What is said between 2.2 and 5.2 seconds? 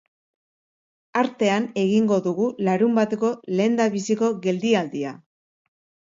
dugu larunbateko lehendabiziko geldialdia.